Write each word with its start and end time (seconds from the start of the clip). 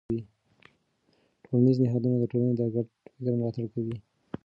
ټولنیز 1.43 1.77
نهادونه 1.83 2.15
د 2.19 2.23
ټولنې 2.31 2.53
د 2.59 2.61
ګډ 2.73 2.85
فکر 3.15 3.33
ملاتړ 3.39 3.65
کوي. 3.73 3.97